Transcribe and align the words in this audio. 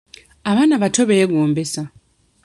Abaana 0.49 0.73
abato 0.77 1.01
beegombesa. 1.09 1.83